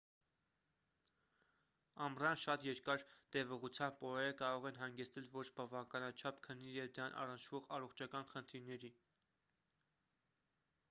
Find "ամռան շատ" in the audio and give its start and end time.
2.05-2.63